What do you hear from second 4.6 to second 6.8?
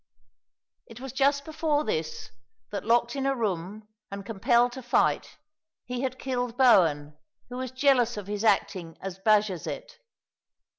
to fight, he had killed